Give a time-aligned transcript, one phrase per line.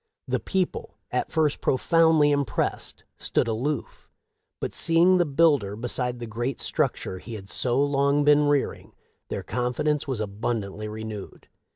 [0.27, 4.09] The people, at first profoundly impressed, stood aloof,
[4.59, 8.93] but, seeing the builder beside the great structure he had so long been rearing,
[9.29, 11.49] their confidence was abundantly renewed.